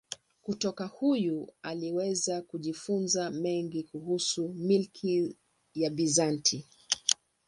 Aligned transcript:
Kutoka 0.43 0.85
huyu 0.85 1.51
aliweza 1.61 2.41
kujifunza 2.41 3.29
mengi 3.31 3.83
kuhusu 3.83 4.49
milki 4.53 5.35
ya 5.75 5.89
Bizanti. 5.89 6.65